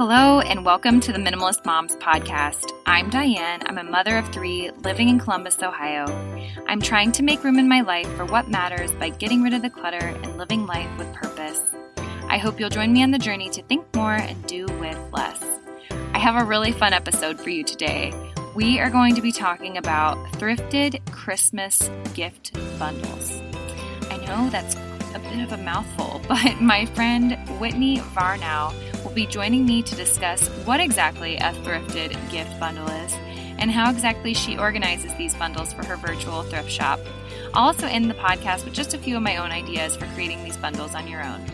[0.00, 2.72] Hello, and welcome to the Minimalist Moms Podcast.
[2.86, 3.60] I'm Diane.
[3.66, 6.06] I'm a mother of three living in Columbus, Ohio.
[6.66, 9.60] I'm trying to make room in my life for what matters by getting rid of
[9.60, 11.60] the clutter and living life with purpose.
[12.30, 15.44] I hope you'll join me on the journey to think more and do with less.
[16.14, 18.10] I have a really fun episode for you today.
[18.54, 23.42] We are going to be talking about thrifted Christmas gift bundles.
[24.10, 24.76] I know that's
[25.14, 28.72] a bit of a mouthful, but my friend Whitney Varnau
[29.10, 33.12] will be joining me to discuss what exactly a thrifted gift bundle is
[33.58, 37.00] and how exactly she organizes these bundles for her virtual thrift shop.
[37.52, 40.44] I'll also end the podcast with just a few of my own ideas for creating
[40.44, 41.44] these bundles on your own.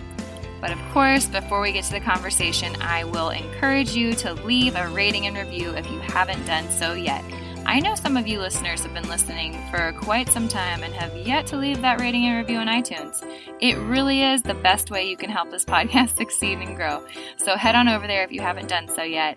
[0.60, 4.76] But of course, before we get to the conversation, I will encourage you to leave
[4.76, 7.24] a rating and review if you haven't done so yet.
[7.68, 11.16] I know some of you listeners have been listening for quite some time and have
[11.16, 13.28] yet to leave that rating and review on iTunes.
[13.60, 17.04] It really is the best way you can help this podcast succeed and grow.
[17.38, 19.36] So head on over there if you haven't done so yet.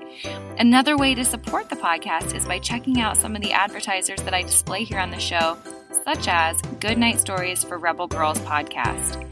[0.60, 4.36] Another way to support the podcast is by checking out some of the advertisers that
[4.36, 5.58] I display here on the show,
[6.04, 9.26] such as Goodnight Stories for Rebel Girls podcast.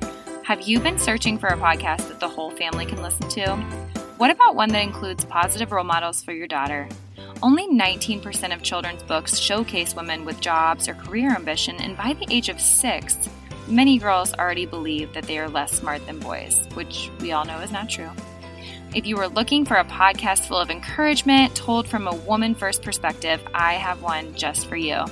[0.43, 3.55] Have you been searching for a podcast that the whole family can listen to?
[4.17, 6.89] What about one that includes positive role models for your daughter?
[7.41, 12.27] Only 19% of children's books showcase women with jobs or career ambition, and by the
[12.29, 13.17] age of six,
[13.67, 17.59] many girls already believe that they are less smart than boys, which we all know
[17.59, 18.09] is not true.
[18.95, 22.81] If you are looking for a podcast full of encouragement told from a woman first
[22.81, 25.03] perspective, I have one just for you.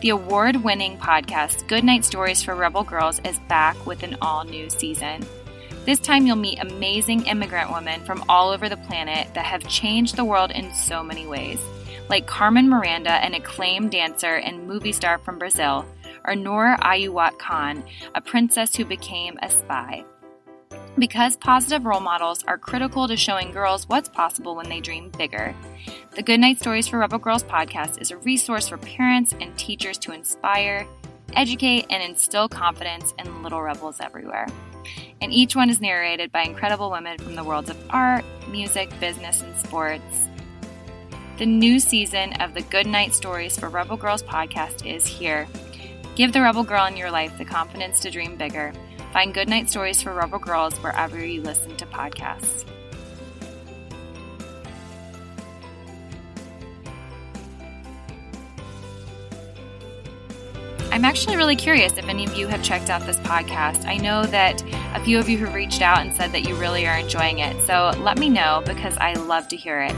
[0.00, 4.68] The award winning podcast, Goodnight Stories for Rebel Girls, is back with an all new
[4.68, 5.24] season.
[5.84, 10.14] This time, you'll meet amazing immigrant women from all over the planet that have changed
[10.14, 11.60] the world in so many ways,
[12.08, 15.84] like Carmen Miranda, an acclaimed dancer and movie star from Brazil,
[16.24, 17.82] or Noor Inayat Khan,
[18.14, 20.04] a princess who became a spy.
[20.98, 25.52] Because positive role models are critical to showing girls what's possible when they dream bigger.
[26.14, 30.12] The Goodnight Stories for Rebel Girls podcast is a resource for parents and teachers to
[30.12, 30.86] inspire,
[31.34, 34.46] educate, and instill confidence in little rebels everywhere
[35.20, 39.42] and each one is narrated by incredible women from the worlds of art, music, business,
[39.42, 40.28] and sports.
[41.38, 45.48] The new season of the Goodnight Stories for Rebel Girls podcast is here.
[46.14, 48.72] Give the Rebel Girl in your life the confidence to dream bigger.
[49.12, 52.64] Find Goodnight Stories for Rebel Girls wherever you listen to podcasts.
[61.02, 63.86] I'm actually really curious if any of you have checked out this podcast.
[63.86, 64.62] I know that
[64.94, 67.60] a few of you have reached out and said that you really are enjoying it.
[67.66, 69.96] So let me know because I love to hear it.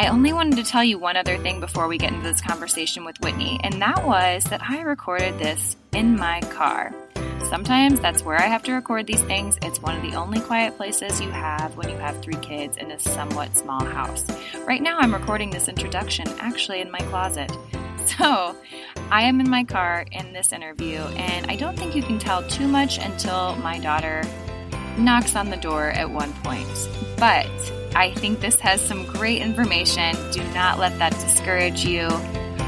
[0.00, 3.04] I only wanted to tell you one other thing before we get into this conversation
[3.04, 6.92] with Whitney, and that was that I recorded this in my car.
[7.48, 9.58] Sometimes that's where I have to record these things.
[9.62, 12.90] It's one of the only quiet places you have when you have three kids in
[12.90, 14.26] a somewhat small house.
[14.66, 17.52] Right now, I'm recording this introduction actually in my closet.
[18.18, 18.56] So,
[19.10, 22.46] I am in my car in this interview, and I don't think you can tell
[22.48, 24.22] too much until my daughter
[24.98, 26.68] knocks on the door at one point.
[27.16, 27.48] But
[27.94, 30.16] I think this has some great information.
[30.30, 32.08] Do not let that discourage you.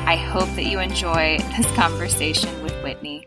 [0.06, 3.26] I hope that you enjoy this conversation with Whitney.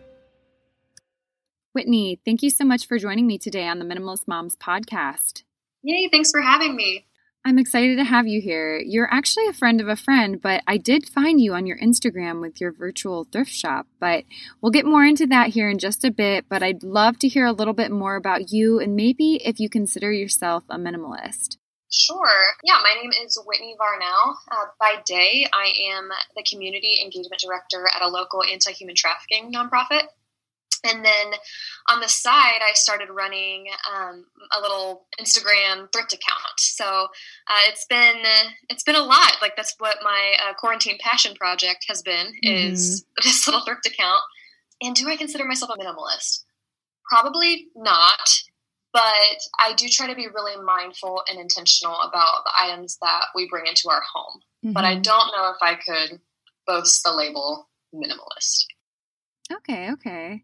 [1.73, 5.43] Whitney, thank you so much for joining me today on the Minimalist Moms podcast.
[5.83, 7.05] Yay, thanks for having me.
[7.47, 8.77] I'm excited to have you here.
[8.77, 12.41] You're actually a friend of a friend, but I did find you on your Instagram
[12.41, 13.87] with your virtual thrift shop.
[14.01, 14.25] But
[14.59, 16.43] we'll get more into that here in just a bit.
[16.49, 19.69] But I'd love to hear a little bit more about you and maybe if you
[19.69, 21.55] consider yourself a minimalist.
[21.89, 22.35] Sure.
[22.65, 24.35] Yeah, my name is Whitney Varnau.
[24.51, 29.53] Uh, by day, I am the community engagement director at a local anti human trafficking
[29.53, 30.03] nonprofit.
[30.83, 31.33] And then
[31.89, 36.59] on the side, I started running um, a little Instagram thrift account.
[36.59, 37.07] So
[37.47, 38.21] uh, it's been
[38.69, 39.37] it's been a lot.
[39.41, 42.73] Like that's what my uh, quarantine passion project has been mm-hmm.
[42.73, 44.21] is this little thrift account.
[44.81, 46.43] And do I consider myself a minimalist?
[47.09, 48.29] Probably not.
[48.93, 49.03] But
[49.59, 53.67] I do try to be really mindful and intentional about the items that we bring
[53.67, 54.41] into our home.
[54.65, 54.73] Mm-hmm.
[54.73, 55.01] But I mm-hmm.
[55.01, 56.19] don't know if I could
[56.65, 58.65] boast the label minimalist.
[59.51, 60.43] Okay, okay.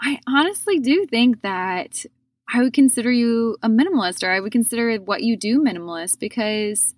[0.00, 2.04] I honestly do think that
[2.52, 6.94] I would consider you a minimalist or I would consider what you do minimalist because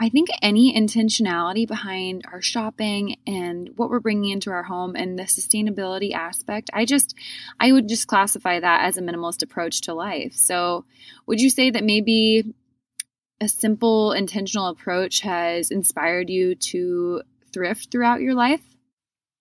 [0.00, 5.18] I think any intentionality behind our shopping and what we're bringing into our home and
[5.18, 7.16] the sustainability aspect, I just,
[7.58, 10.34] I would just classify that as a minimalist approach to life.
[10.34, 10.84] So,
[11.26, 12.54] would you say that maybe
[13.40, 17.22] a simple intentional approach has inspired you to
[17.52, 18.67] thrift throughout your life?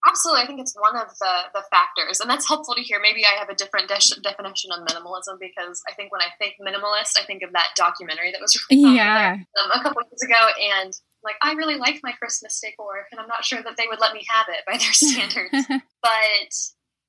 [0.05, 2.99] Absolutely, I think it's one of the the factors, and that's helpful to hear.
[3.01, 6.55] Maybe I have a different de- definition of minimalism because I think when I think
[6.61, 10.37] minimalist, I think of that documentary that was yeah um, a couple years ago,
[10.77, 13.99] and like I really like my Christmas decor, and I'm not sure that they would
[13.99, 15.67] let me have it by their standards.
[16.01, 16.53] but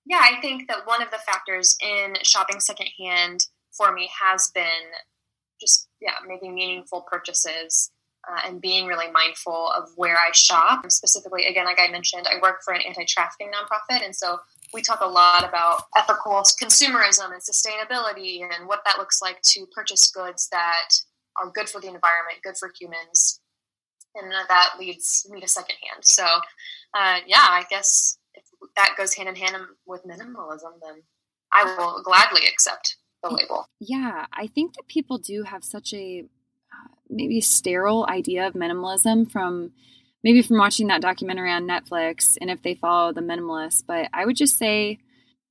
[0.06, 3.40] yeah, I think that one of the factors in shopping secondhand
[3.76, 4.96] for me has been
[5.60, 7.90] just yeah making meaningful purchases
[8.28, 10.90] uh, and being really mindful of where I shop.
[10.90, 14.04] Specifically, again, like I mentioned, I work for an anti trafficking nonprofit.
[14.04, 14.38] And so
[14.74, 19.66] we talk a lot about ethical consumerism and sustainability and what that looks like to
[19.74, 20.90] purchase goods that
[21.40, 23.40] are good for the environment, good for humans.
[24.14, 26.02] And that leads me to secondhand.
[26.02, 26.24] So,
[26.94, 28.44] uh, yeah, I guess if
[28.76, 31.02] that goes hand in hand with minimalism, then
[31.52, 33.66] I will gladly accept the label.
[33.80, 36.24] Yeah, I think that people do have such a
[37.10, 39.72] maybe sterile idea of minimalism from
[40.24, 43.84] maybe from watching that documentary on Netflix and if they follow the minimalist.
[43.86, 44.98] But I would just say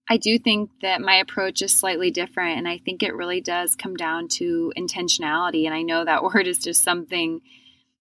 [0.10, 2.58] I do think that my approach is slightly different.
[2.58, 5.66] And I think it really does come down to intentionality.
[5.66, 7.42] And I know that word is just something,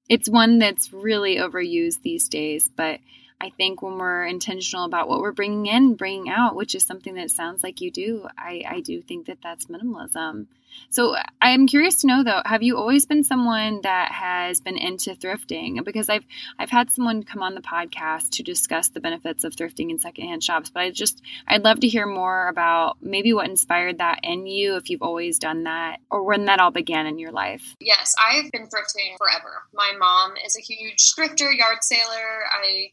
[0.09, 2.69] it's one that's really overused these days.
[2.69, 3.01] But
[3.41, 7.15] I think when we're intentional about what we're bringing in, bringing out, which is something
[7.17, 10.47] that sounds like you do, I, I do think that that's minimalism.
[10.91, 15.15] So I'm curious to know though, have you always been someone that has been into
[15.15, 15.85] thrifting?
[15.85, 16.25] Because I've
[16.59, 20.43] I've had someone come on the podcast to discuss the benefits of thrifting in secondhand
[20.43, 24.47] shops, but I just I'd love to hear more about maybe what inspired that in
[24.47, 27.75] you, if you've always done that, or when that all began in your life.
[27.81, 29.63] Yes, I've been thrifting forever.
[29.73, 32.45] My mom is a huge thrifter, yard sailor.
[32.53, 32.91] I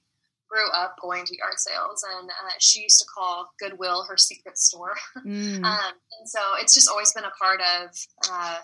[0.54, 4.58] grew up going to yard sales, and uh, she used to call Goodwill her secret
[4.58, 4.96] store.
[5.24, 5.64] Mm.
[5.64, 7.90] um, and so it's just always been a part of
[8.30, 8.58] uh,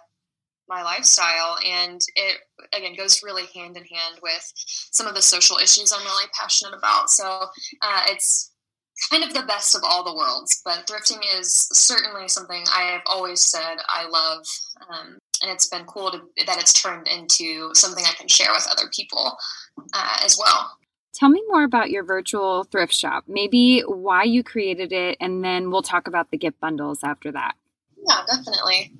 [0.67, 2.37] my lifestyle, and it
[2.73, 4.51] again goes really hand in hand with
[4.91, 7.09] some of the social issues I'm really passionate about.
[7.09, 7.25] So
[7.81, 8.51] uh, it's
[9.09, 13.01] kind of the best of all the worlds, but thrifting is certainly something I have
[13.05, 14.45] always said I love.
[14.89, 18.67] Um, and it's been cool to, that it's turned into something I can share with
[18.69, 19.37] other people
[19.93, 20.71] uh, as well.
[21.13, 25.71] Tell me more about your virtual thrift shop, maybe why you created it, and then
[25.71, 27.55] we'll talk about the gift bundles after that.
[27.97, 28.93] Yeah, definitely.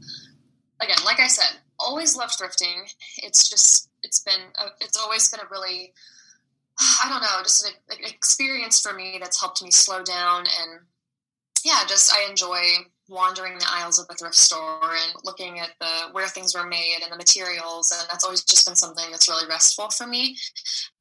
[0.81, 2.91] Again, like I said, always loved thrifting.
[3.17, 5.94] It's just, it's been, a, it's always been a really,
[6.79, 10.81] I don't know, just an, an experience for me that's helped me slow down and
[11.63, 12.61] yeah, just I enjoy
[13.09, 17.00] wandering the aisles of the thrift store and looking at the where things were made
[17.03, 20.35] and the materials and that's always just been something that's really restful for me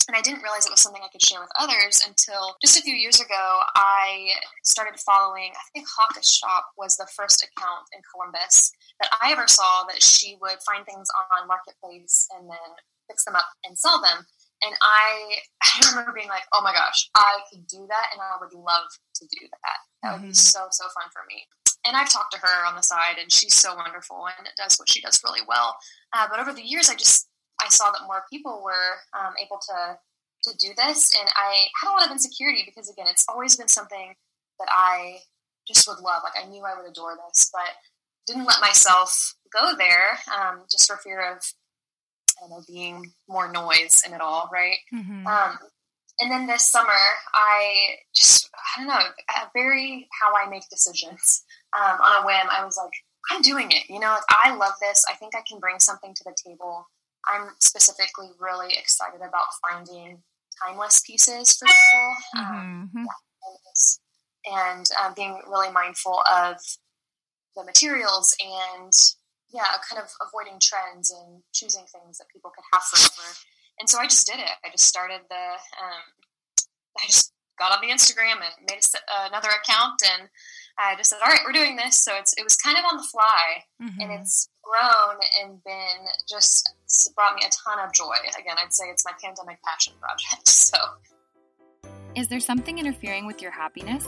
[0.09, 2.83] and I didn't realize it was something I could share with others until just a
[2.83, 3.61] few years ago.
[3.77, 4.33] I
[4.65, 9.47] started following, I think Hawkish Shop was the first account in Columbus that I ever
[9.47, 12.69] saw that she would find things on Marketplace and then
[13.07, 14.25] fix them up and sell them.
[14.65, 18.41] And I, I remember being like, oh my gosh, I could do that and I
[18.41, 19.79] would love to do that.
[20.03, 20.33] That would mm-hmm.
[20.33, 21.45] be so, so fun for me.
[21.87, 24.91] And I've talked to her on the side and she's so wonderful and does what
[24.91, 25.77] she does really well.
[26.13, 27.29] Uh, but over the years, I just
[27.63, 29.99] I saw that more people were um, able to
[30.45, 33.69] to do this, and I had a lot of insecurity because again, it's always been
[33.69, 34.15] something
[34.61, 35.19] that I
[35.67, 36.23] just would love.
[36.23, 37.75] Like I knew I would adore this, but
[38.27, 41.39] didn't let myself go there um, just for fear of
[42.39, 44.79] I don't know being more noise in it all, right?
[44.95, 45.27] mm-hmm.
[45.27, 45.59] um,
[46.21, 46.91] and then this summer,
[47.35, 49.01] I just I don't know,
[49.55, 51.45] very how I make decisions
[51.77, 52.47] um, on a whim.
[52.51, 52.93] I was like,
[53.31, 53.89] I'm doing it.
[53.89, 55.05] You know, I love this.
[55.11, 56.87] I think I can bring something to the table
[57.27, 60.23] I'm specifically really excited about finding
[60.65, 62.15] timeless pieces for people.
[62.39, 63.05] Um, mm-hmm.
[63.05, 66.57] yeah, and um, being really mindful of
[67.57, 68.93] the materials and
[69.53, 73.35] yeah, kind of avoiding trends and choosing things that people could have forever.
[73.81, 74.51] And so I just did it.
[74.65, 75.45] I just started the,
[75.81, 76.05] um,
[76.99, 80.29] I just got on the Instagram and made a, another account and
[80.79, 81.99] I just said, all right, we're doing this.
[81.99, 84.01] So it's, it was kind of on the fly mm-hmm.
[84.01, 86.73] and it's grown and been just
[87.15, 88.15] brought me a ton of joy.
[88.39, 90.49] Again, I'd say it's my pandemic passion project.
[90.69, 90.77] So,
[92.15, 94.07] is there something interfering with your happiness?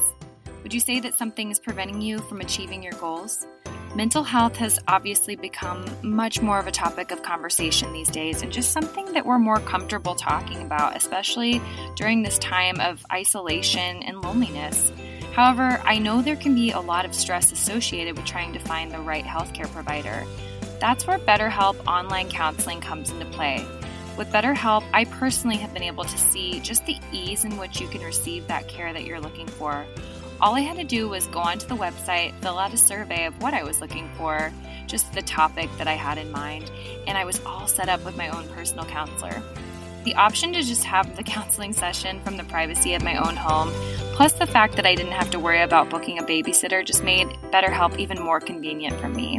[0.63, 3.47] Would you say that something is preventing you from achieving your goals?
[3.95, 8.53] Mental health has obviously become much more of a topic of conversation these days and
[8.53, 11.63] just something that we're more comfortable talking about, especially
[11.97, 14.93] during this time of isolation and loneliness.
[15.33, 18.91] However, I know there can be a lot of stress associated with trying to find
[18.91, 20.25] the right healthcare provider.
[20.81, 23.65] That's where BetterHelp online counseling comes into play.
[24.17, 27.89] With BetterHelp, I personally have been able to see just the ease in which you
[27.89, 29.87] can receive that care that you're looking for.
[30.41, 33.41] All I had to do was go onto the website, fill out a survey of
[33.43, 34.53] what I was looking for,
[34.87, 36.71] just the topic that I had in mind,
[37.07, 39.43] and I was all set up with my own personal counselor.
[40.05, 43.71] The option to just have the counseling session from the privacy of my own home,
[44.15, 47.29] plus the fact that I didn't have to worry about booking a babysitter, just made
[47.53, 49.39] BetterHelp even more convenient for me.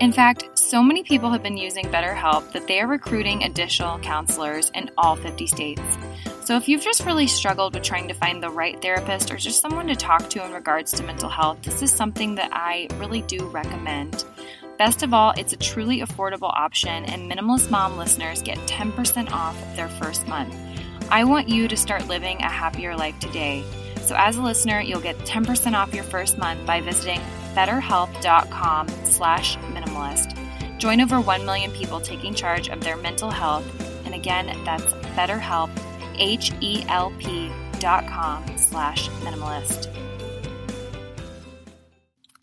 [0.00, 4.70] In fact, so many people have been using BetterHelp that they are recruiting additional counselors
[4.74, 5.80] in all 50 states.
[6.44, 9.62] So if you've just really struggled with trying to find the right therapist or just
[9.62, 13.22] someone to talk to in regards to mental health, this is something that I really
[13.22, 14.24] do recommend.
[14.78, 19.56] Best of all, it's a truly affordable option, and Minimalist Mom listeners get 10% off
[19.74, 20.54] their first month.
[21.10, 23.64] I want you to start living a happier life today.
[24.02, 27.20] So as a listener, you'll get 10% off your first month by visiting
[27.54, 30.36] betterhelp.com slash minimalist.
[30.78, 33.64] Join over 1 million people taking charge of their mental health.
[34.04, 35.70] And again, that's betterhelp,
[36.18, 39.95] H-E-L-P dot com slash minimalist.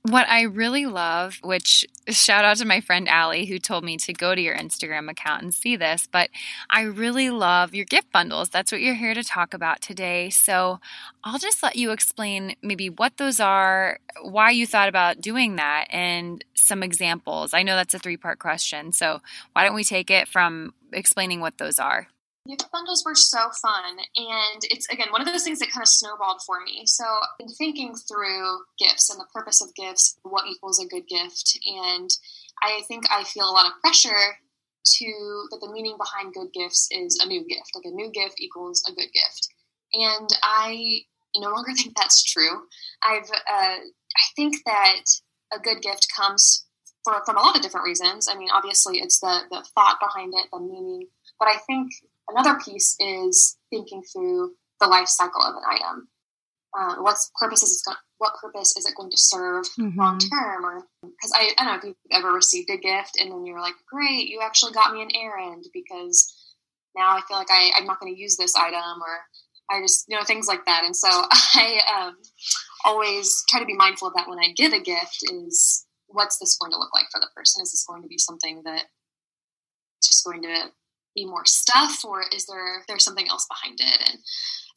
[0.06, 4.12] What I really love, which shout out to my friend Allie who told me to
[4.12, 6.30] go to your Instagram account and see this, but
[6.70, 8.50] I really love your gift bundles.
[8.50, 10.30] That's what you're here to talk about today.
[10.30, 10.82] So
[11.24, 15.86] I'll just let you explain maybe what those are, why you thought about doing that,
[15.90, 17.54] and some examples.
[17.54, 18.92] I know that's a three part question.
[18.92, 19.22] So
[19.54, 22.10] why don't we take it from explaining what those are?
[22.48, 23.98] Gift bundles were so fun.
[24.18, 26.84] And it's, again, one of those things that kind of snowballed for me.
[26.86, 27.06] So,
[27.40, 31.58] in thinking through gifts and the purpose of gifts, what equals a good gift.
[31.66, 32.10] And
[32.62, 34.38] I think I feel a lot of pressure
[34.86, 37.72] to that the meaning behind good gifts is a new gift.
[37.76, 39.48] Like a new gift equals a good gift.
[39.94, 41.04] And I
[41.36, 42.64] no longer think that's true.
[43.02, 45.04] I've, uh, I think that
[45.54, 46.66] a good gift comes
[47.04, 48.28] for, from a lot of different reasons.
[48.30, 51.08] I mean, obviously, it's the, the thought behind it, the meaning.
[51.40, 51.92] But I think
[52.30, 56.08] Another piece is thinking through the life cycle of an item.
[56.76, 60.00] Uh, what's purpose is it going, what purpose is it going to serve mm-hmm.
[60.00, 60.66] long term?
[60.66, 63.62] Or because I, I don't know if you've ever received a gift and then you're
[63.62, 66.34] like, great, you actually got me an errand because
[66.96, 69.20] now I feel like I, I'm not going to use this item or
[69.72, 70.84] I just you know things like that.
[70.86, 72.18] And so I um,
[72.86, 75.20] always try to be mindful of that when I give a gift.
[75.24, 77.62] Is what's this going to look like for the person?
[77.62, 78.86] Is this going to be something that
[80.04, 80.72] just going to
[81.16, 84.20] be more stuff or is there there's something else behind it and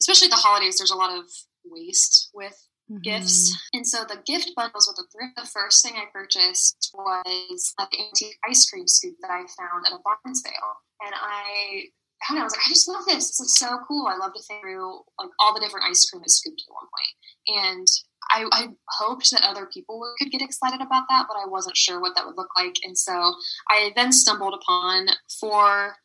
[0.01, 1.25] especially the holidays there's a lot of
[1.65, 3.01] waste with mm-hmm.
[3.01, 7.73] gifts and so the gift bundles with the thrift the first thing i purchased was
[7.79, 11.83] an antique ice cream scoop that i found at a barn sale and i
[12.23, 13.27] I don't know, I was like, I just love this.
[13.27, 14.07] This is so cool.
[14.07, 16.87] I love to think through like all the different ice cream is scooped at one
[16.89, 17.67] point.
[17.67, 17.87] And
[18.31, 22.01] I, I, hoped that other people could get excited about that, but I wasn't sure
[22.01, 22.73] what that would look like.
[22.83, 23.33] And so
[23.69, 25.07] I then stumbled upon
[25.39, 25.95] four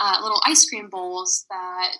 [0.00, 1.98] uh, little ice cream bowls that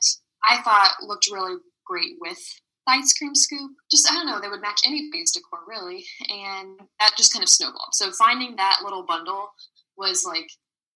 [0.49, 1.57] I thought looked really
[1.87, 2.39] great with
[2.87, 3.71] the ice cream scoop.
[3.91, 6.05] Just, I don't know, they would match anybody's decor really.
[6.29, 7.93] And that just kind of snowballed.
[7.93, 9.51] So finding that little bundle
[9.97, 10.49] was like,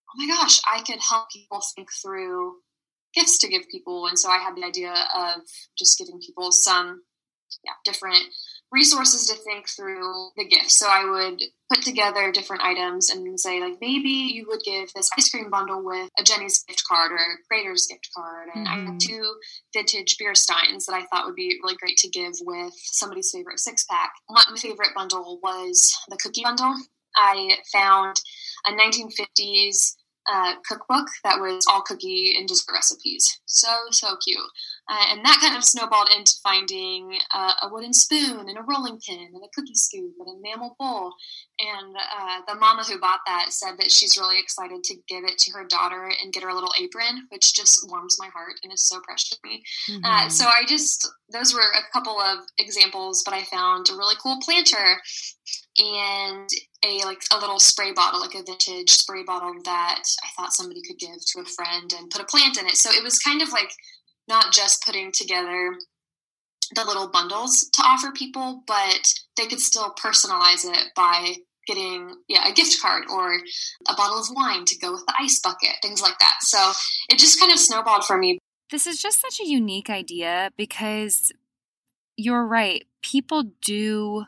[0.08, 2.54] oh my gosh, I could help people think through
[3.14, 4.06] gifts to give people.
[4.06, 5.42] And so I had the idea of
[5.78, 7.02] just giving people some
[7.64, 8.24] yeah, different
[8.73, 10.70] resources to think through the gift.
[10.70, 11.40] So I would
[11.73, 15.85] put together different items and say, like, maybe you would give this ice cream bundle
[15.85, 18.49] with a Jeni's gift card or a Graeter's gift card.
[18.54, 18.75] And mm-hmm.
[18.75, 18.99] I had mm-hmm.
[18.99, 19.35] two
[19.75, 23.61] vintage beer steins that I thought would be really great to give with somebody's favorite
[23.61, 24.12] six pack.
[24.28, 26.75] My favorite bundle was the cookie bundle.
[27.16, 28.16] I found
[28.66, 29.94] a 1950s
[30.28, 33.40] uh, cookbook that was all cookie and dessert recipes.
[33.46, 34.40] So, so cute.
[34.88, 38.99] Uh, and that kind of snowballed into finding uh, a wooden spoon and a rolling
[39.00, 41.12] pin and a cookie scoop and an enamel bowl.
[41.59, 45.38] And uh, the mama who bought that said that she's really excited to give it
[45.38, 48.73] to her daughter and get her a little apron, which just warms my heart and
[48.73, 49.62] is so precious to me.
[49.88, 50.28] Uh, mm-hmm.
[50.28, 54.38] so I just, those were a couple of examples, but I found a really cool
[54.40, 55.00] planter
[55.78, 56.49] and
[56.85, 60.81] a like a little spray bottle, like a vintage spray bottle that I thought somebody
[60.83, 62.76] could give to a friend and put a plant in it.
[62.76, 63.73] So it was kind of like
[64.28, 65.75] not just putting together
[66.75, 71.35] the little bundles to offer people, but they could still personalize it by
[71.66, 73.35] getting yeah a gift card or
[73.88, 76.37] a bottle of wine to go with the ice bucket things like that.
[76.40, 76.73] So
[77.09, 78.38] it just kind of snowballed for me.
[78.71, 81.33] This is just such a unique idea because
[82.16, 84.25] you're right people do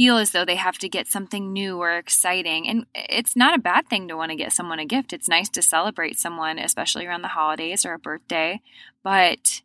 [0.00, 2.66] feel as though they have to get something new or exciting.
[2.66, 5.12] And it's not a bad thing to want to get someone a gift.
[5.12, 8.62] It's nice to celebrate someone, especially around the holidays or a birthday.
[9.04, 9.60] But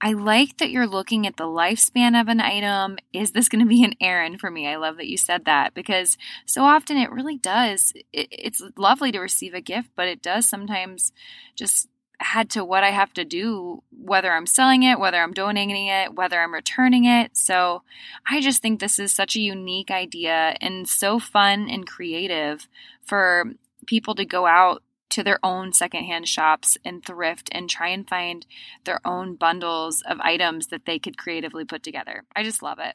[0.00, 2.96] I like that you're looking at the lifespan of an item.
[3.12, 4.66] Is this going to be an errand for me?
[4.66, 7.92] I love that you said that because so often it really does.
[8.10, 11.12] it's lovely to receive a gift, but it does sometimes
[11.56, 11.88] just
[12.20, 16.14] add to what I have to do, whether I'm selling it, whether I'm donating it,
[16.14, 17.36] whether I'm returning it.
[17.36, 17.82] So
[18.28, 22.68] I just think this is such a unique idea and so fun and creative
[23.02, 23.52] for
[23.86, 28.46] people to go out to their own secondhand shops and thrift and try and find
[28.84, 32.24] their own bundles of items that they could creatively put together.
[32.36, 32.94] I just love it.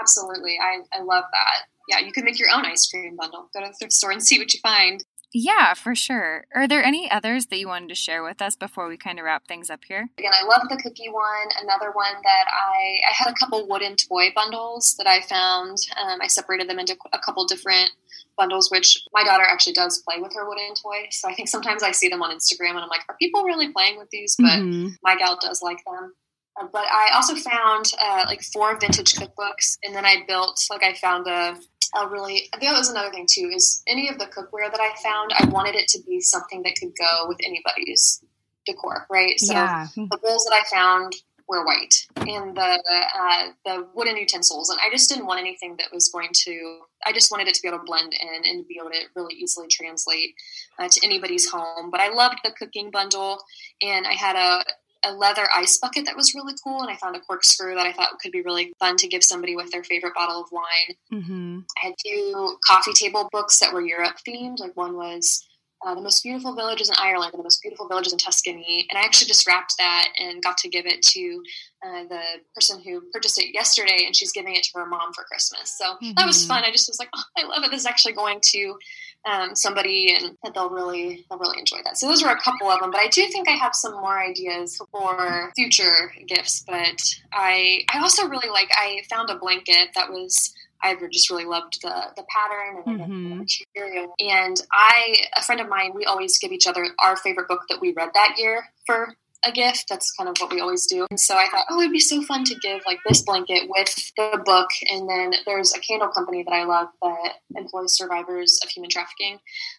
[0.00, 0.58] Absolutely.
[0.60, 1.66] I, I love that.
[1.88, 3.50] Yeah, you can make your own ice cream bundle.
[3.54, 5.04] Go to the thrift store and see what you find.
[5.36, 6.46] Yeah, for sure.
[6.54, 9.24] Are there any others that you wanted to share with us before we kind of
[9.24, 10.08] wrap things up here?
[10.16, 11.48] Again, I love the cookie one.
[11.60, 15.78] Another one that I I had a couple wooden toy bundles that I found.
[16.00, 17.90] Um, I separated them into a couple different
[18.36, 21.08] bundles, which my daughter actually does play with her wooden toy.
[21.10, 23.72] So I think sometimes I see them on Instagram and I'm like, are people really
[23.72, 24.36] playing with these?
[24.38, 24.90] But mm-hmm.
[25.02, 26.14] my gal does like them.
[26.60, 30.84] Uh, but I also found uh, like four vintage cookbooks, and then I built like
[30.84, 31.56] I found a
[31.96, 35.32] a really that was another thing too is any of the cookware that I found
[35.38, 38.22] I wanted it to be something that could go with anybody's
[38.66, 39.86] decor right so yeah.
[39.94, 41.14] the bowls that I found
[41.46, 42.82] were white and the
[43.18, 47.12] uh, the wooden utensils and I just didn't want anything that was going to I
[47.12, 49.68] just wanted it to be able to blend in and be able to really easily
[49.68, 50.34] translate
[50.78, 53.38] uh, to anybody's home but I loved the cooking bundle
[53.82, 54.64] and I had a
[55.04, 57.92] a leather ice bucket that was really cool, and I found a corkscrew that I
[57.92, 60.96] thought could be really fun to give somebody with their favorite bottle of wine.
[61.12, 61.58] Mm-hmm.
[61.82, 64.60] I had two coffee table books that were Europe themed.
[64.60, 65.46] Like one was
[65.84, 68.86] uh, the most beautiful villages in Ireland and the most beautiful villages in Tuscany.
[68.88, 71.42] And I actually just wrapped that and got to give it to
[71.84, 72.20] uh, the
[72.54, 75.76] person who purchased it yesterday, and she's giving it to her mom for Christmas.
[75.76, 76.12] So mm-hmm.
[76.16, 76.48] that was mm-hmm.
[76.48, 76.64] fun.
[76.64, 77.70] I just was like, oh, I love it.
[77.70, 78.78] This is actually going to
[79.26, 81.98] um, somebody, and that they'll really they'll really enjoy that.
[81.98, 82.90] So those are a couple of them.
[82.90, 86.64] But I do think I have some more ideas for future gifts.
[86.66, 91.46] But I I also really like I found a blanket that was I just really
[91.46, 93.28] loved the the pattern and mm-hmm.
[93.30, 94.14] the material.
[94.20, 97.80] And I, a friend of mine, we always give each other our favorite book that
[97.80, 99.14] we read that year for
[99.46, 99.86] a gift.
[99.88, 101.06] That's kind of what we always do.
[101.10, 104.12] And so I thought, oh, it'd be so fun to give like this blanket with
[104.16, 104.68] the book.
[104.90, 109.38] And then there's a candle company that I love that employs survivors of human trafficking.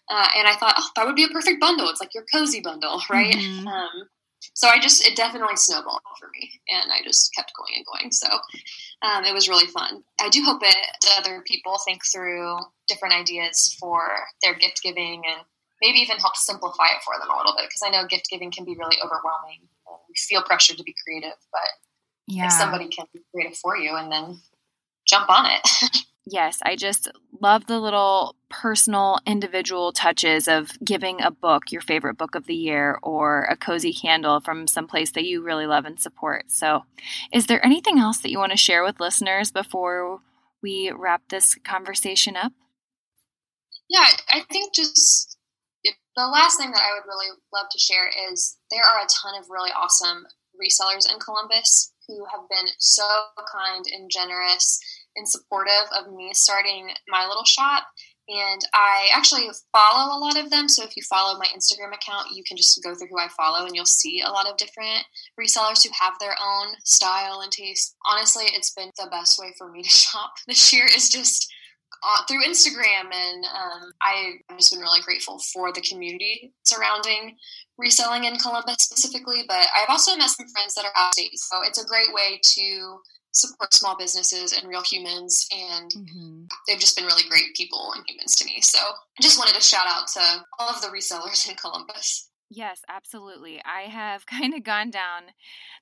[0.09, 1.89] Uh, and I thought, oh, that would be a perfect bundle.
[1.89, 3.33] It's like your cozy bundle, right?
[3.33, 3.67] Mm-hmm.
[3.67, 4.09] Um,
[4.53, 8.11] so I just it definitely snowballed for me, and I just kept going and going.
[8.11, 8.27] So
[9.01, 10.03] um, it was really fun.
[10.21, 10.75] I do hope that
[11.17, 12.57] other people think through
[12.87, 14.01] different ideas for
[14.43, 15.41] their gift giving and
[15.81, 18.51] maybe even help simplify it for them a little bit because I know gift giving
[18.51, 19.67] can be really overwhelming.
[20.07, 21.69] We feel pressured to be creative, but
[22.27, 22.47] yeah.
[22.47, 24.41] if somebody can be creative for you and then
[25.05, 25.67] jump on it.
[26.25, 27.09] yes, I just
[27.41, 32.55] love the little personal, individual touches of giving a book, your favorite book of the
[32.55, 36.45] year, or a cozy candle from some place that you really love and support.
[36.47, 36.85] So,
[37.31, 40.19] is there anything else that you want to share with listeners before
[40.61, 42.53] we wrap this conversation up?
[43.87, 45.37] Yeah, I think just
[46.15, 49.39] the last thing that I would really love to share is there are a ton
[49.39, 50.25] of really awesome
[50.55, 53.03] resellers in Columbus who have been so
[53.51, 54.79] kind and generous
[55.15, 57.83] and supportive of me starting my little shop.
[58.27, 60.67] And I actually follow a lot of them.
[60.67, 63.65] So if you follow my Instagram account, you can just go through who I follow
[63.65, 65.05] and you'll see a lot of different
[65.39, 67.95] resellers who have their own style and taste.
[68.09, 71.51] Honestly, it's been the best way for me to shop this year is just
[72.05, 73.11] uh, through Instagram.
[73.11, 77.35] And um, I've just been really grateful for the community surrounding
[77.77, 79.43] reselling in Columbus specifically.
[79.47, 81.37] But I've also met some friends that are out of state.
[81.39, 82.99] So it's a great way to
[83.35, 86.43] support small businesses and real humans and mm-hmm.
[86.67, 89.61] they've just been really great people and humans to me so i just wanted to
[89.61, 90.21] shout out to
[90.57, 95.23] all of the resellers in columbus yes absolutely i have kind of gone down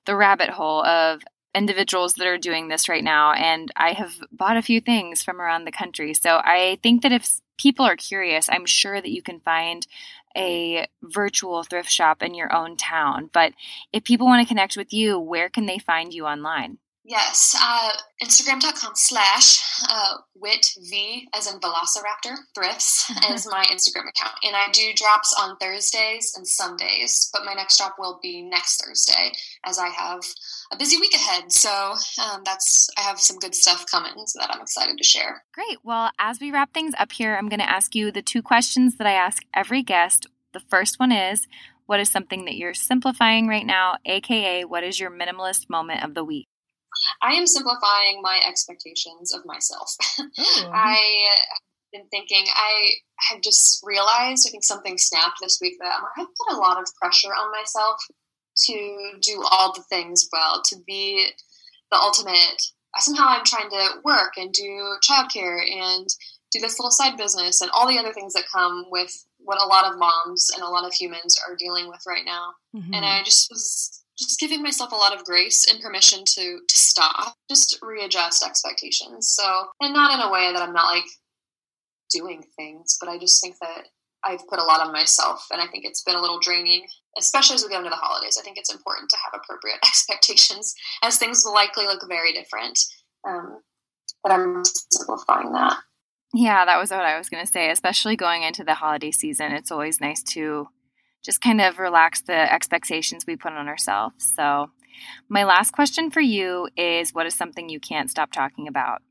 [0.04, 1.22] the rabbit hole of
[1.54, 5.40] individuals that are doing this right now and i have bought a few things from
[5.40, 6.14] around the country.
[6.14, 9.86] So i think that if people are curious i'm sure that you can find
[10.36, 13.30] a virtual thrift shop in your own town.
[13.32, 13.52] But
[13.92, 17.90] if people want to connect with you where can they find you online Yes, uh,
[18.22, 24.38] Instagram.com slash uh, WitV, as in Velociraptor, thrifts, is my Instagram account.
[24.42, 28.82] And I do drops on Thursdays and Sundays, but my next drop will be next
[28.82, 29.32] Thursday
[29.66, 30.22] as I have
[30.72, 31.52] a busy week ahead.
[31.52, 31.68] So
[32.22, 35.44] um, that's, I have some good stuff coming so that I'm excited to share.
[35.52, 35.78] Great.
[35.84, 38.96] Well, as we wrap things up here, I'm going to ask you the two questions
[38.96, 40.26] that I ask every guest.
[40.54, 41.46] The first one is,
[41.84, 46.14] what is something that you're simplifying right now, aka what is your minimalist moment of
[46.14, 46.46] the week?
[47.22, 49.94] I am simplifying my expectations of myself.
[50.36, 50.70] Oh.
[50.72, 50.96] I
[51.38, 51.60] have
[51.92, 52.90] been thinking, I
[53.30, 56.78] have just realized, I think something snapped this week that I have put a lot
[56.78, 57.96] of pressure on myself
[58.66, 61.26] to do all the things well, to be
[61.90, 62.62] the ultimate.
[62.98, 66.06] Somehow I'm trying to work and do childcare and
[66.52, 69.66] do this little side business and all the other things that come with what a
[69.66, 72.54] lot of moms and a lot of humans are dealing with right now.
[72.74, 72.94] Mm-hmm.
[72.94, 76.78] And I just was just giving myself a lot of grace and permission to to
[76.78, 79.30] stop, just readjust expectations.
[79.30, 81.06] So, and not in a way that I'm not like
[82.10, 83.88] doing things, but I just think that
[84.24, 86.86] I've put a lot on myself, and I think it's been a little draining,
[87.18, 88.38] especially as we go into the holidays.
[88.38, 92.78] I think it's important to have appropriate expectations, as things will likely look very different.
[93.26, 93.60] Um,
[94.22, 95.76] but I'm simplifying that.
[96.32, 97.70] Yeah, that was what I was going to say.
[97.70, 100.68] Especially going into the holiday season, it's always nice to
[101.24, 104.32] just kind of relax the expectations we put on ourselves.
[104.36, 104.70] So,
[105.28, 109.02] my last question for you is what is something you can't stop talking about?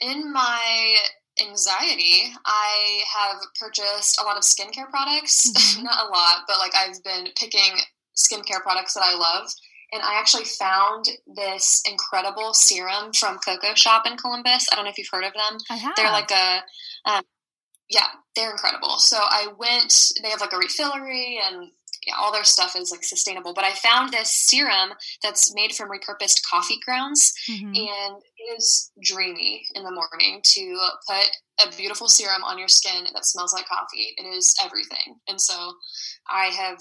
[0.00, 0.96] In my
[1.40, 5.52] anxiety, I have purchased a lot of skincare products.
[5.60, 5.84] Mm-hmm.
[5.84, 7.78] Not a lot, but like I've been picking
[8.16, 9.50] skincare products that I love.
[9.92, 14.68] And I actually found this incredible serum from Coco Shop in Columbus.
[14.70, 15.58] I don't know if you've heard of them.
[15.68, 15.94] I have.
[15.96, 16.62] They're like a,
[17.04, 17.22] um,
[17.90, 18.98] yeah, they're incredible.
[18.98, 21.70] So I went, they have like a refillery and
[22.06, 23.52] yeah, all their stuff is like sustainable.
[23.52, 24.90] But I found this serum
[25.22, 27.66] that's made from repurposed coffee grounds, mm-hmm.
[27.66, 33.04] and it is dreamy in the morning to put a beautiful serum on your skin
[33.12, 34.14] that smells like coffee.
[34.16, 35.74] It is everything, and so
[36.30, 36.78] I have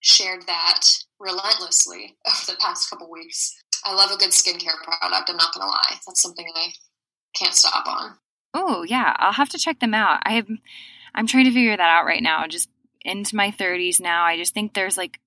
[0.00, 0.82] shared that
[1.18, 3.52] relentlessly over the past couple weeks.
[3.84, 5.30] I love a good skincare product.
[5.30, 6.68] I'm not gonna lie, that's something I
[7.34, 8.18] can't stop on.
[8.54, 10.20] Oh yeah, I'll have to check them out.
[10.22, 10.48] I have.
[11.14, 12.46] I'm trying to figure that out right now.
[12.46, 12.70] Just
[13.02, 15.20] into my 30s now, I just think there's like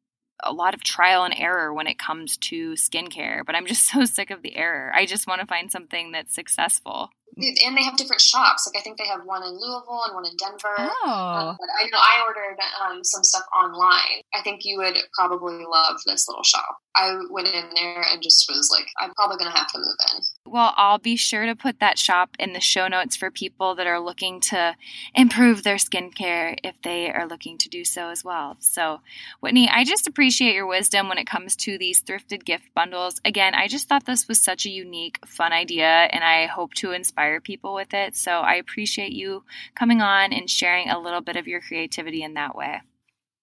[0.43, 4.05] a lot of trial and error when it comes to skincare, but I'm just so
[4.05, 4.91] sick of the error.
[4.95, 8.67] I just want to find something that's successful and they have different shops.
[8.67, 10.75] Like I think they have one in Louisville and one in Denver.
[10.77, 11.09] Oh.
[11.09, 14.21] Um, but I know I ordered um, some stuff online.
[14.33, 16.77] I think you would probably love this little shop.
[16.95, 19.95] I went in there and just was like, I'm probably going to have to move
[20.15, 20.51] in.
[20.51, 23.85] Well, I'll be sure to put that shop in the show notes for people that
[23.85, 24.75] are looking to
[25.13, 28.57] improve their skincare if they are looking to do so as well.
[28.59, 29.01] So,
[29.41, 33.21] Whitney, I just appreciate your wisdom when it comes to these thrifted gift bundles.
[33.23, 36.93] Again, I just thought this was such a unique, fun idea, and I hope to
[37.27, 38.15] inspire people with it.
[38.15, 39.43] So, I appreciate you
[39.75, 42.81] coming on and sharing a little bit of your creativity in that way.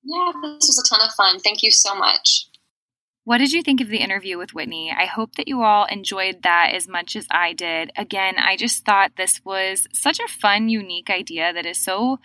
[0.05, 1.41] Yeah, this was a ton of fun.
[1.41, 2.49] Thank you so much.
[3.25, 4.95] What did you think of the interview with Whitney?
[4.95, 7.91] I hope that you all enjoyed that as much as I did.
[7.97, 12.19] Again, I just thought this was such a fun, unique idea that is so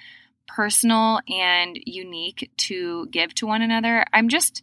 [0.45, 4.03] personal and unique to give to one another.
[4.11, 4.61] I'm just,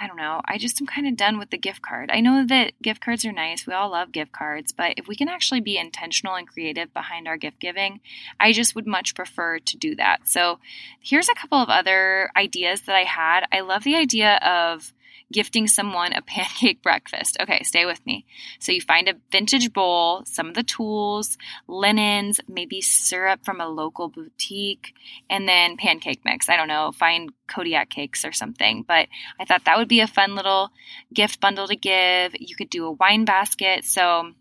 [0.00, 2.10] I don't know, I just am kind of done with the gift card.
[2.10, 3.66] I know that gift cards are nice.
[3.66, 7.28] We all love gift cards, but if we can actually be intentional and creative behind
[7.28, 8.00] our gift giving,
[8.40, 10.26] I just would much prefer to do that.
[10.26, 10.58] So
[11.00, 13.44] here's a couple of other ideas that I had.
[13.52, 14.94] I love the idea of
[15.32, 17.36] gifting someone a pancake breakfast.
[17.40, 18.26] Okay, stay with me.
[18.58, 23.68] So you find a vintage bowl, some of the tools, linens, maybe syrup from a
[23.68, 24.94] local boutique,
[25.28, 26.48] and then pancake mix.
[26.48, 28.84] I don't know, find Kodiak cakes or something.
[28.86, 30.70] But I thought that would be a fun little
[31.12, 32.34] gift bundle to give.
[32.38, 33.84] You could do a wine basket.
[33.84, 34.32] So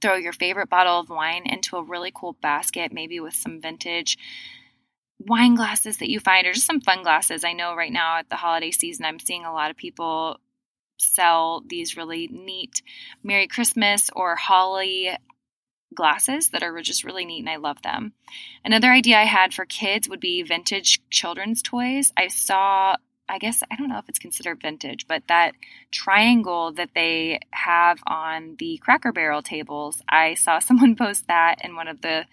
[0.00, 4.16] throw your favorite bottle of wine into a really cool basket, maybe with some vintage
[5.18, 7.44] wine glasses that you find or just some fun glasses.
[7.44, 10.38] I know right now at the holiday season, I'm seeing a lot of people
[10.98, 12.82] sell these really neat
[13.22, 15.10] Merry Christmas or Holly
[15.94, 18.12] glasses that are just really neat and I love them.
[18.64, 22.12] Another idea I had for kids would be vintage children's toys.
[22.16, 22.96] I saw
[23.30, 25.54] I guess I don't know if it's considered vintage, but that
[25.90, 31.76] triangle that they have on the Cracker Barrel tables, I saw someone post that in
[31.76, 32.24] one of the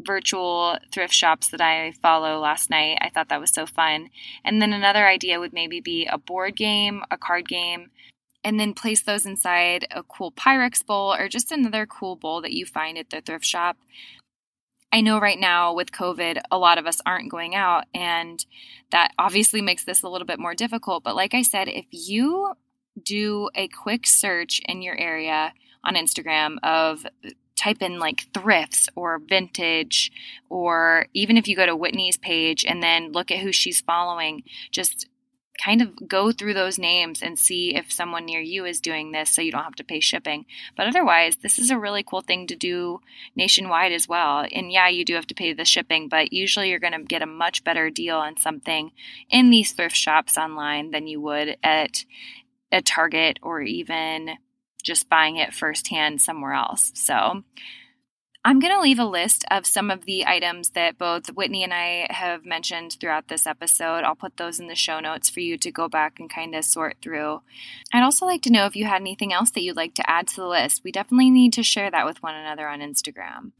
[0.00, 2.98] virtual thrift shops that I follow last night.
[3.00, 4.10] I thought that was so fun.
[4.44, 7.90] And then another idea would maybe be a board game, a card game,
[8.44, 12.52] and then place those inside a cool Pyrex bowl or just another cool bowl that
[12.52, 13.76] you find at the thrift shop.
[14.92, 18.44] I know right now with COVID, a lot of us aren't going out, and
[18.92, 21.02] that obviously makes this a little bit more difficult.
[21.02, 22.54] But like I said, if you
[23.02, 25.52] do a quick search in your area
[25.84, 27.04] on Instagram of
[27.56, 30.12] type in like thrifts or vintage,
[30.48, 34.42] or even if you go to Whitney's page and then look at who she's following,
[34.70, 35.08] just
[35.62, 39.30] kind of go through those names and see if someone near you is doing this
[39.30, 40.44] so you don't have to pay shipping.
[40.76, 43.00] But otherwise, this is a really cool thing to do
[43.34, 44.46] nationwide as well.
[44.52, 47.22] And yeah, you do have to pay the shipping, but usually you're going to get
[47.22, 48.92] a much better deal on something
[49.30, 52.04] in these thrift shops online than you would at
[52.72, 54.36] a Target or even
[54.86, 56.92] just buying it firsthand somewhere else.
[56.94, 57.42] So
[58.44, 61.74] I'm going to leave a list of some of the items that both Whitney and
[61.74, 64.04] I have mentioned throughout this episode.
[64.04, 66.64] I'll put those in the show notes for you to go back and kind of
[66.64, 67.40] sort through.
[67.92, 70.28] I'd also like to know if you had anything else that you'd like to add
[70.28, 70.84] to the list.
[70.84, 73.50] We definitely need to share that with one another on Instagram.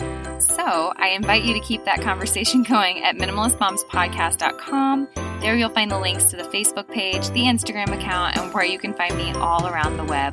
[0.41, 5.09] So I invite you to keep that conversation going at minimalistmomspodcast.com.
[5.41, 8.79] There you'll find the links to the Facebook page, the Instagram account, and where you
[8.79, 10.33] can find me all around the web.